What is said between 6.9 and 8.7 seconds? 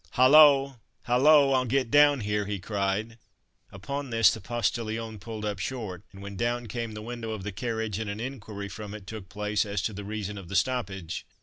the window of the carriage, and an inquiry